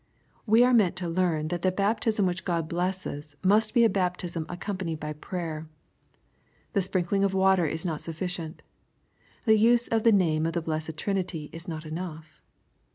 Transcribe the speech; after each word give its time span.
We 0.47 0.63
are 0.63 0.73
meant 0.73 0.95
to 0.95 1.07
learn 1.07 1.49
that 1.49 1.61
the 1.61 1.71
baptism 1.71 2.25
which 2.25 2.43
God 2.43 2.67
blesses 2.67 3.35
must 3.43 3.71
be 3.71 3.83
a 3.83 3.87
baptism 3.87 4.47
accompa 4.47 4.81
nied 4.87 4.99
by 4.99 5.13
prayer. 5.13 5.69
The 6.73 6.81
sprinkling 6.81 7.23
of 7.23 7.35
water 7.35 7.67
is 7.67 7.85
not 7.85 7.99
suffi 7.99 8.25
cient 8.25 8.61
The 9.45 9.59
use 9.59 9.87
of 9.89 10.01
the 10.01 10.11
name 10.11 10.47
of 10.47 10.53
the 10.53 10.61
blessed 10.63 10.97
Trinity 10.97 11.51
is 11.53 11.67
not 11.67 11.85
enough. 11.85 12.41